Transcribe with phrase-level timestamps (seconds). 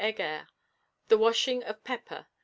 [0.03, 0.47] HEGER.
[1.09, 2.25] THE WASHING OF 'PEPPER.'